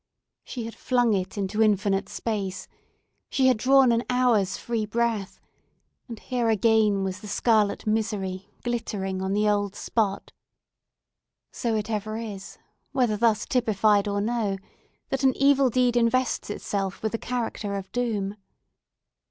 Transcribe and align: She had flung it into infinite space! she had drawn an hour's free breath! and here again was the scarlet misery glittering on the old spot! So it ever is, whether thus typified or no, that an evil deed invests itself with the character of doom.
She 0.43 0.65
had 0.65 0.73
flung 0.73 1.13
it 1.13 1.37
into 1.37 1.61
infinite 1.61 2.09
space! 2.09 2.67
she 3.29 3.45
had 3.45 3.57
drawn 3.57 3.91
an 3.91 4.03
hour's 4.09 4.57
free 4.57 4.83
breath! 4.87 5.39
and 6.07 6.17
here 6.19 6.49
again 6.49 7.03
was 7.03 7.19
the 7.19 7.27
scarlet 7.27 7.85
misery 7.85 8.49
glittering 8.63 9.21
on 9.21 9.33
the 9.33 9.47
old 9.47 9.75
spot! 9.75 10.31
So 11.51 11.75
it 11.75 11.91
ever 11.91 12.17
is, 12.17 12.57
whether 12.93 13.15
thus 13.15 13.45
typified 13.45 14.07
or 14.07 14.21
no, 14.21 14.57
that 15.09 15.21
an 15.21 15.37
evil 15.37 15.69
deed 15.69 15.95
invests 15.95 16.49
itself 16.49 17.03
with 17.03 17.11
the 17.11 17.19
character 17.19 17.75
of 17.75 17.91
doom. 17.91 18.37